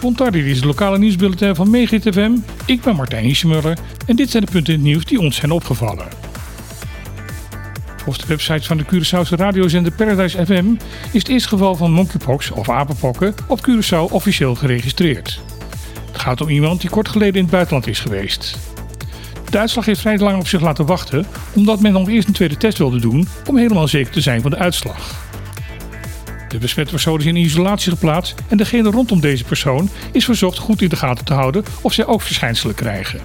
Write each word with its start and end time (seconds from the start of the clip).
Bontardi 0.00 0.50
is 0.50 0.56
het 0.56 0.64
lokale 0.64 0.98
nieuwsbulletin 0.98 1.54
van 1.54 1.70
Megahit 1.70 2.14
FM. 2.14 2.32
Ik 2.66 2.80
ben 2.80 2.96
Martijn 2.96 3.24
Hiesjemuller 3.24 3.78
en 4.06 4.16
dit 4.16 4.30
zijn 4.30 4.44
de 4.44 4.50
punten 4.50 4.72
in 4.72 4.78
het 4.78 4.88
nieuws 4.88 5.04
die 5.04 5.20
ons 5.20 5.36
zijn 5.36 5.50
opgevallen. 5.50 6.06
Volgens 7.96 8.18
de 8.18 8.26
website 8.26 8.66
van 8.66 8.76
de 8.76 8.84
Curaçaose 8.84 9.36
radiozender 9.36 9.92
Paradise 9.92 10.46
FM 10.46 10.74
is 11.12 11.18
het 11.18 11.28
eerste 11.28 11.48
geval 11.48 11.74
van 11.74 11.92
monkeypox 11.92 12.50
of 12.50 12.68
apenpokken 12.68 13.34
op 13.46 13.68
Curaçao 13.68 14.12
officieel 14.12 14.54
geregistreerd. 14.54 15.40
Het 16.12 16.20
gaat 16.20 16.40
om 16.40 16.48
iemand 16.48 16.80
die 16.80 16.90
kort 16.90 17.08
geleden 17.08 17.34
in 17.34 17.42
het 17.42 17.50
buitenland 17.50 17.86
is 17.86 18.00
geweest. 18.00 18.58
De 19.50 19.58
uitslag 19.58 19.84
heeft 19.84 20.00
vrij 20.00 20.18
lang 20.18 20.38
op 20.38 20.48
zich 20.48 20.60
laten 20.60 20.86
wachten, 20.86 21.26
omdat 21.54 21.80
men 21.80 21.92
nog 21.92 22.08
eerst 22.08 22.28
een 22.28 22.34
tweede 22.34 22.56
test 22.56 22.78
wilde 22.78 23.00
doen 23.00 23.28
om 23.46 23.56
helemaal 23.56 23.88
zeker 23.88 24.12
te 24.12 24.20
zijn 24.20 24.42
van 24.42 24.50
de 24.50 24.58
uitslag. 24.58 25.29
De 26.50 26.58
besmette 26.58 26.92
persoon 26.92 27.18
is 27.18 27.24
in 27.24 27.36
isolatie 27.36 27.92
geplaatst 27.92 28.34
en 28.48 28.56
degene 28.56 28.90
rondom 28.90 29.20
deze 29.20 29.44
persoon 29.44 29.88
is 30.12 30.24
verzocht 30.24 30.58
goed 30.58 30.82
in 30.82 30.88
de 30.88 30.96
gaten 30.96 31.24
te 31.24 31.32
houden 31.32 31.64
of 31.80 31.92
zij 31.92 32.06
ook 32.06 32.22
verschijnselen 32.22 32.74
krijgen. 32.74 33.20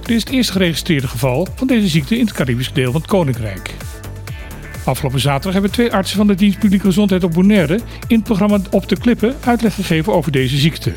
Dit 0.00 0.16
is 0.16 0.24
het 0.24 0.32
eerste 0.32 0.52
geregistreerde 0.52 1.08
geval 1.08 1.48
van 1.54 1.66
deze 1.66 1.88
ziekte 1.88 2.18
in 2.18 2.24
het 2.24 2.34
Caribisch 2.34 2.72
deel 2.72 2.92
van 2.92 3.00
het 3.00 3.10
Koninkrijk. 3.10 3.74
Afgelopen 4.84 5.20
zaterdag 5.20 5.52
hebben 5.52 5.70
twee 5.70 5.92
artsen 5.92 6.16
van 6.16 6.26
de 6.26 6.34
dienst 6.34 6.58
publieke 6.58 6.86
gezondheid 6.86 7.24
op 7.24 7.32
Bonaire 7.32 7.80
in 8.06 8.16
het 8.16 8.24
programma 8.24 8.58
Op 8.70 8.88
de 8.88 8.98
Klippen 8.98 9.36
uitleg 9.44 9.74
gegeven 9.74 10.14
over 10.14 10.32
deze 10.32 10.56
ziekte. 10.56 10.92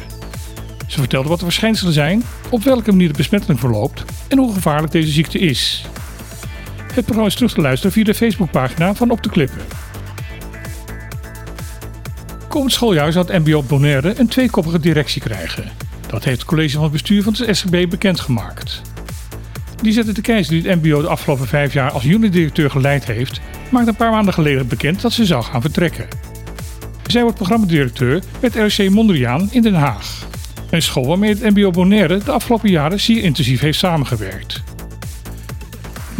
Ze 0.88 1.00
vertelden 1.00 1.30
wat 1.30 1.40
de 1.40 1.46
verschijnselen 1.46 1.94
zijn, 1.94 2.24
op 2.50 2.64
welke 2.64 2.91
manier 2.91 3.08
de 3.08 3.18
besmetting 3.18 3.60
verloopt 3.60 4.04
en 4.28 4.38
hoe 4.38 4.54
gevaarlijk 4.54 4.91
deze 4.91 5.12
ziekte 5.12 5.40
is. 5.40 5.86
Het 6.94 7.04
programma 7.04 7.28
is 7.28 7.36
terug 7.36 7.54
te 7.54 7.62
luisteren 7.62 7.91
via 7.91 8.04
de 8.04 8.14
Facebookpagina 8.14 8.94
van 8.94 9.12
Op 9.12 9.24
de 9.24 9.30
Klippen. 9.30 9.62
Komend 12.52 12.72
schooljaar 12.72 13.12
zal 13.12 13.26
het 13.26 13.46
MBO 13.46 13.64
Bonaire 13.64 14.14
een 14.20 14.28
tweekoppige 14.28 14.80
directie 14.80 15.22
krijgen. 15.22 15.72
Dat 16.07 16.24
heeft 16.24 16.40
het 16.40 16.48
college 16.48 16.77
van 16.77 16.91
bestuur 16.91 17.24
van 17.24 17.35
het 17.38 17.57
SGB 17.57 17.90
bekendgemaakt. 17.90 18.82
Lisette 19.82 20.12
de 20.12 20.21
Keizer, 20.21 20.54
die 20.54 20.70
het 20.70 20.84
MBO 20.84 21.02
de 21.02 21.07
afgelopen 21.07 21.48
vijf 21.48 21.74
jaar 21.74 21.91
als 21.91 22.04
junior-directeur 22.04 22.70
geleid 22.70 23.05
heeft, 23.05 23.41
maakte 23.70 23.90
een 23.90 23.96
paar 23.96 24.12
maanden 24.12 24.34
geleden 24.34 24.68
bekend 24.68 25.02
dat 25.02 25.12
ze 25.12 25.26
zou 25.26 25.44
gaan 25.44 25.62
vertrekken. 25.62 26.07
Zij 27.05 27.22
wordt 27.22 27.38
programmadirecteur 27.38 28.24
bij 28.40 28.49
het 28.54 28.77
RC 28.77 28.90
Mondriaan 28.90 29.49
in 29.52 29.62
Den 29.62 29.74
Haag. 29.74 30.27
Een 30.70 30.82
school 30.82 31.07
waarmee 31.07 31.29
het 31.29 31.55
MBO 31.55 31.72
Bonaire 31.72 32.18
de 32.18 32.32
afgelopen 32.32 32.70
jaren 32.70 32.99
zeer 32.99 33.24
intensief 33.24 33.60
heeft 33.60 33.79
samengewerkt. 33.79 34.63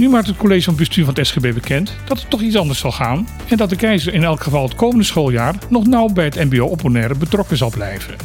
Nu 0.02 0.10
maakt 0.10 0.28
het 0.28 0.38
college 0.38 0.64
van 0.64 0.76
bestuur 0.76 1.06
van 1.06 1.14
het 1.14 1.28
SGB 1.28 1.54
bekend 1.54 1.96
dat 2.06 2.20
het 2.20 2.30
toch 2.30 2.42
iets 2.42 2.56
anders 2.56 2.80
zal 2.80 2.92
gaan 2.92 3.28
en 3.50 3.58
dat 3.58 3.70
de 3.70 3.76
keizer 3.76 4.14
in 4.14 4.24
elk 4.24 4.42
geval 4.42 4.64
het 4.64 4.76
komende 4.76 5.04
schooljaar 5.04 5.56
nog 5.70 5.88
nauw 5.88 6.08
bij 6.08 6.26
het 6.26 6.36
MBO 6.36 6.66
op 6.66 6.80
Bonaire 6.82 7.16
betrokken 7.16 7.58
zal 7.58 7.70
blijven. 7.70 8.16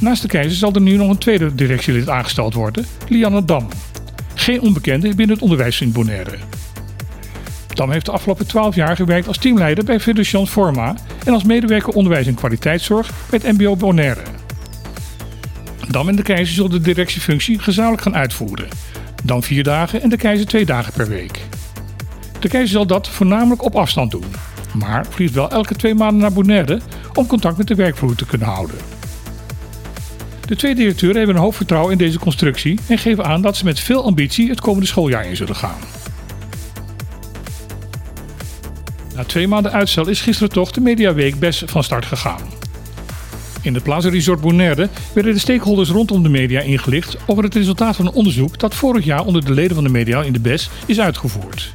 Naast 0.00 0.22
de 0.22 0.28
keizer 0.28 0.56
zal 0.56 0.72
er 0.72 0.80
nu 0.80 0.96
nog 0.96 1.10
een 1.10 1.18
tweede 1.18 1.54
directielid 1.54 2.08
aangesteld 2.08 2.54
worden, 2.54 2.86
Lianne 3.08 3.44
Dam. 3.44 3.68
Geen 4.34 4.60
onbekende 4.60 5.08
binnen 5.08 5.34
het 5.34 5.42
onderwijs 5.42 5.80
in 5.80 5.92
Bonaire. 5.92 6.36
Dam 7.68 7.90
heeft 7.90 8.06
de 8.06 8.12
afgelopen 8.12 8.46
12 8.46 8.74
jaar 8.74 8.96
gewerkt 8.96 9.28
als 9.28 9.38
teamleider 9.38 9.84
bij 9.84 10.00
Federation 10.00 10.46
Forma 10.46 10.94
en 11.24 11.32
als 11.32 11.44
medewerker 11.44 11.92
onderwijs 11.92 12.26
en 12.26 12.34
kwaliteitszorg 12.34 13.10
bij 13.30 13.40
het 13.42 13.58
MBO 13.58 13.76
Bonaire. 13.76 14.22
Dam 15.90 16.08
en 16.08 16.16
de 16.16 16.22
keizer 16.22 16.54
zullen 16.54 16.70
de 16.70 16.80
directiefunctie 16.80 17.58
gezamenlijk 17.58 18.02
gaan 18.02 18.16
uitvoeren. 18.16 18.68
Dan 19.26 19.42
vier 19.42 19.62
dagen 19.62 20.02
en 20.02 20.08
de 20.08 20.16
keizer 20.16 20.46
twee 20.46 20.64
dagen 20.64 20.92
per 20.92 21.08
week. 21.08 21.40
De 22.40 22.48
keizer 22.48 22.72
zal 22.72 22.86
dat 22.86 23.08
voornamelijk 23.08 23.62
op 23.62 23.74
afstand 23.74 24.10
doen, 24.10 24.24
maar 24.74 25.06
vliegt 25.06 25.34
wel 25.34 25.50
elke 25.50 25.74
twee 25.74 25.94
maanden 25.94 26.20
naar 26.20 26.32
Bonaire 26.32 26.80
om 27.14 27.26
contact 27.26 27.56
met 27.56 27.66
de 27.66 27.74
werkvloer 27.74 28.14
te 28.14 28.26
kunnen 28.26 28.48
houden. 28.48 28.76
De 30.46 30.56
twee 30.56 30.74
directeuren 30.74 31.16
hebben 31.16 31.36
een 31.36 31.42
hoop 31.42 31.54
vertrouwen 31.54 31.92
in 31.92 31.98
deze 31.98 32.18
constructie 32.18 32.78
en 32.88 32.98
geven 32.98 33.24
aan 33.24 33.42
dat 33.42 33.56
ze 33.56 33.64
met 33.64 33.80
veel 33.80 34.04
ambitie 34.04 34.48
het 34.48 34.60
komende 34.60 34.86
schooljaar 34.86 35.26
in 35.26 35.36
zullen 35.36 35.56
gaan. 35.56 35.78
Na 39.14 39.24
twee 39.24 39.48
maanden 39.48 39.72
uitstel 39.72 40.08
is 40.08 40.20
gisteren 40.20 40.52
toch 40.52 40.70
de 40.70 40.80
Mediaweek 40.80 41.38
best 41.38 41.62
van 41.66 41.84
start 41.84 42.06
gegaan. 42.06 42.40
In 43.64 43.74
het 43.74 43.82
Plaza 43.82 44.08
Resort 44.08 44.40
Bonaire 44.40 44.88
werden 45.14 45.32
de 45.32 45.38
stakeholders 45.38 45.90
rondom 45.90 46.22
de 46.22 46.28
media 46.28 46.60
ingelicht 46.60 47.16
over 47.26 47.44
het 47.44 47.54
resultaat 47.54 47.96
van 47.96 48.06
een 48.06 48.12
onderzoek 48.12 48.58
dat 48.58 48.74
vorig 48.74 49.04
jaar 49.04 49.24
onder 49.24 49.44
de 49.44 49.52
leden 49.52 49.74
van 49.74 49.84
de 49.84 49.90
media 49.90 50.22
in 50.22 50.32
de 50.32 50.40
BES 50.40 50.70
is 50.86 51.00
uitgevoerd. 51.00 51.72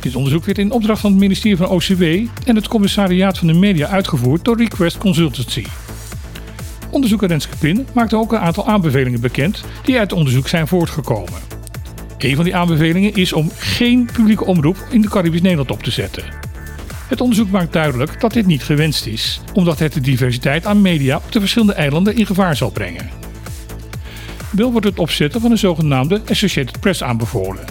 Dit 0.00 0.16
onderzoek 0.16 0.44
werd 0.44 0.58
in 0.58 0.70
opdracht 0.70 1.00
van 1.00 1.10
het 1.10 1.20
ministerie 1.20 1.56
van 1.56 1.68
OCW 1.68 2.02
en 2.44 2.56
het 2.56 2.68
commissariaat 2.68 3.38
van 3.38 3.46
de 3.46 3.52
media 3.52 3.88
uitgevoerd 3.88 4.44
door 4.44 4.56
Request 4.56 4.98
Consultancy. 4.98 5.64
Onderzoeker 6.90 7.28
Renske 7.28 7.56
Pin 7.56 7.86
maakte 7.92 8.16
ook 8.16 8.32
een 8.32 8.38
aantal 8.38 8.66
aanbevelingen 8.66 9.20
bekend 9.20 9.64
die 9.84 9.98
uit 9.98 10.10
het 10.10 10.18
onderzoek 10.18 10.48
zijn 10.48 10.68
voortgekomen. 10.68 11.40
Een 12.18 12.36
van 12.36 12.44
die 12.44 12.56
aanbevelingen 12.56 13.14
is 13.14 13.32
om 13.32 13.50
geen 13.56 14.08
publieke 14.12 14.44
omroep 14.44 14.86
in 14.90 15.00
de 15.00 15.08
Caribisch 15.08 15.42
Nederland 15.42 15.70
op 15.70 15.82
te 15.82 15.90
zetten. 15.90 16.39
Het 17.10 17.20
onderzoek 17.20 17.50
maakt 17.50 17.72
duidelijk 17.72 18.20
dat 18.20 18.32
dit 18.32 18.46
niet 18.46 18.62
gewenst 18.62 19.06
is, 19.06 19.40
omdat 19.54 19.78
het 19.78 19.92
de 19.92 20.00
diversiteit 20.00 20.66
aan 20.66 20.82
media 20.82 21.16
op 21.16 21.32
de 21.32 21.40
verschillende 21.40 21.72
eilanden 21.72 22.16
in 22.16 22.26
gevaar 22.26 22.56
zal 22.56 22.70
brengen. 22.70 23.10
Wel 24.50 24.70
wordt 24.72 24.86
het 24.86 24.98
opzetten 24.98 25.40
van 25.40 25.50
een 25.50 25.58
zogenaamde 25.58 26.20
Associated 26.28 26.80
Press 26.80 27.02
aanbevolen. 27.02 27.64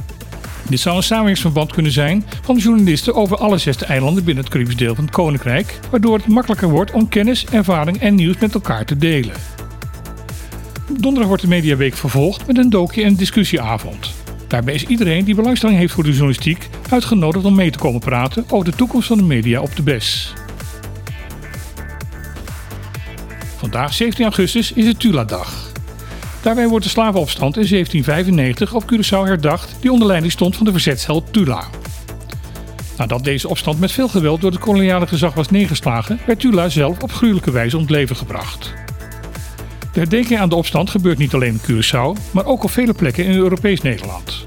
Dit 0.69 0.79
zou 0.79 0.95
een 0.95 1.03
samenwerkingsverband 1.03 1.71
kunnen 1.71 1.91
zijn 1.91 2.25
van 2.41 2.57
journalisten 2.57 3.15
over 3.15 3.37
alle 3.37 3.57
zesde 3.57 3.85
eilanden 3.85 4.23
binnen 4.23 4.43
het 4.43 4.53
Caribisch 4.53 4.75
deel 4.75 4.95
van 4.95 5.03
het 5.03 5.13
Koninkrijk, 5.13 5.79
waardoor 5.91 6.17
het 6.17 6.27
makkelijker 6.27 6.69
wordt 6.69 6.91
om 6.91 7.09
kennis, 7.09 7.45
ervaring 7.45 7.99
en 7.99 8.15
nieuws 8.15 8.37
met 8.37 8.53
elkaar 8.53 8.85
te 8.85 8.97
delen. 8.97 9.35
Donderdag 10.87 11.27
wordt 11.27 11.41
de 11.41 11.49
Mediaweek 11.49 11.95
vervolgd 11.95 12.47
met 12.47 12.57
een 12.57 12.69
dookje 12.69 13.03
en 13.03 13.15
discussieavond. 13.15 14.13
Daarbij 14.49 14.73
is 14.73 14.85
iedereen 14.85 15.25
die 15.25 15.35
belangstelling 15.35 15.77
heeft 15.77 15.93
voor 15.93 16.03
de 16.03 16.09
journalistiek 16.09 16.69
uitgenodigd 16.89 17.45
om 17.45 17.55
mee 17.55 17.71
te 17.71 17.77
komen 17.77 17.99
praten 17.99 18.45
over 18.49 18.71
de 18.71 18.77
toekomst 18.77 19.07
van 19.07 19.17
de 19.17 19.23
media 19.23 19.61
op 19.61 19.75
de 19.75 19.83
BES. 19.83 20.33
Vandaag, 23.57 23.93
17 23.93 24.23
augustus, 24.23 24.71
is 24.71 24.85
het 24.85 24.99
Tula-dag. 24.99 25.71
Daarbij 26.41 26.67
wordt 26.67 26.85
de 26.85 26.91
slavenopstand 26.91 27.57
in 27.57 27.67
1795 27.67 28.73
op 28.73 28.83
Curaçao 28.93 29.27
herdacht 29.27 29.75
die 29.81 29.91
onder 29.91 30.07
leiding 30.07 30.31
stond 30.31 30.55
van 30.55 30.65
de 30.65 30.71
verzetsheld 30.71 31.33
Tula. 31.33 31.63
Nadat 32.97 33.23
deze 33.23 33.49
opstand 33.49 33.79
met 33.79 33.91
veel 33.91 34.07
geweld 34.07 34.41
door 34.41 34.51
het 34.51 34.59
koloniale 34.59 35.07
gezag 35.07 35.33
was 35.33 35.49
neergeslagen, 35.49 36.19
werd 36.25 36.39
Tula 36.39 36.69
zelf 36.69 37.03
op 37.03 37.11
gruwelijke 37.11 37.51
wijze 37.51 37.75
om 37.75 37.81
het 37.81 37.91
leven 37.91 38.15
gebracht. 38.15 38.73
De 39.93 39.99
herdenking 39.99 40.39
aan 40.39 40.49
de 40.49 40.55
opstand 40.55 40.89
gebeurt 40.89 41.17
niet 41.17 41.33
alleen 41.33 41.59
in 41.63 41.81
Curaçao, 41.81 42.31
maar 42.31 42.45
ook 42.45 42.63
op 42.63 42.71
vele 42.71 42.93
plekken 42.93 43.25
in 43.25 43.35
Europees 43.35 43.81
Nederland. 43.81 44.45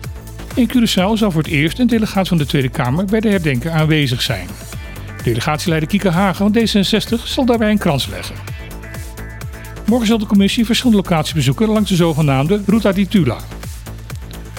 In 0.54 0.70
Curaçao 0.70 1.12
zal 1.14 1.30
voor 1.30 1.42
het 1.42 1.50
eerst 1.50 1.78
een 1.78 1.86
delegatie 1.86 2.28
van 2.28 2.38
de 2.38 2.46
Tweede 2.46 2.68
Kamer 2.68 3.04
bij 3.04 3.20
de 3.20 3.28
herdenking 3.28 3.72
aanwezig 3.72 4.22
zijn. 4.22 4.48
Delegatieleider 5.24 5.88
Kieke 5.88 6.10
Hagen 6.10 6.52
van 6.52 6.58
D66 6.58 7.22
zal 7.24 7.44
daarbij 7.44 7.70
een 7.70 7.78
krans 7.78 8.06
leggen. 8.06 8.34
Morgen 9.86 10.06
zal 10.06 10.18
de 10.18 10.26
commissie 10.26 10.66
verschillende 10.66 11.02
locaties 11.02 11.34
bezoeken 11.34 11.68
langs 11.68 11.88
de 11.88 11.96
zogenaamde 11.96 12.60
Ruta 12.66 12.92
di 12.92 13.08
Tula. 13.08 13.38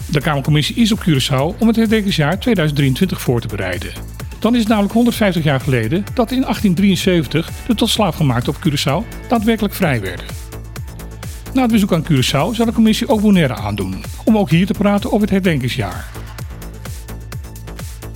De 0.09 0.21
Kamercommissie 0.21 0.75
is 0.75 0.91
op 0.91 1.05
Curaçao 1.09 1.59
om 1.59 1.67
het 1.67 1.75
herdenkingsjaar 1.75 2.39
2023 2.39 3.21
voor 3.21 3.41
te 3.41 3.47
bereiden. 3.47 3.91
Dan 4.39 4.53
is 4.53 4.59
het 4.59 4.69
namelijk 4.69 4.93
150 4.93 5.43
jaar 5.43 5.59
geleden 5.59 6.03
dat 6.13 6.31
in 6.31 6.41
1873 6.41 7.49
de 7.67 7.75
tot 7.75 7.89
slaafgemaakten 7.89 8.53
op 8.55 8.67
Curaçao 8.67 9.27
daadwerkelijk 9.27 9.73
vrij 9.73 10.01
werden. 10.01 10.42
Na 11.53 11.61
het 11.61 11.71
bezoek 11.71 11.93
aan 11.93 12.03
Curaçao 12.03 12.55
zal 12.55 12.65
de 12.65 12.71
commissie 12.73 13.07
ook 13.07 13.21
Bonaire 13.21 13.55
aandoen, 13.55 14.03
om 14.25 14.37
ook 14.37 14.49
hier 14.49 14.65
te 14.65 14.73
praten 14.73 15.09
over 15.09 15.21
het 15.21 15.29
herdenkingsjaar. 15.29 16.07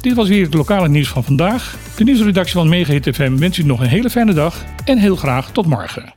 Dit 0.01 0.15
was 0.15 0.27
weer 0.27 0.43
het 0.43 0.53
lokale 0.53 0.89
nieuws 0.89 1.07
van 1.07 1.23
vandaag. 1.23 1.77
De 1.95 2.03
nieuwsredactie 2.03 2.53
van 2.53 2.69
Megahit 2.69 3.15
FM 3.15 3.37
wens 3.37 3.57
u 3.57 3.63
nog 3.63 3.79
een 3.79 3.87
hele 3.87 4.09
fijne 4.09 4.33
dag 4.33 4.65
en 4.85 4.97
heel 4.97 5.15
graag 5.15 5.51
tot 5.51 5.65
morgen. 5.65 6.16